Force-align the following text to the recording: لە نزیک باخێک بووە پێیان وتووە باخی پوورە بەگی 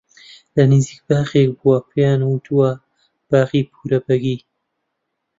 لە 0.55 0.63
نزیک 0.71 0.99
باخێک 1.07 1.49
بووە 1.59 1.77
پێیان 1.89 2.21
وتووە 2.25 2.69
باخی 3.31 3.61
پوورە 3.69 3.99
بەگی 4.07 4.37